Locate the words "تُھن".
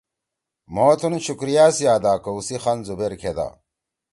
0.99-1.13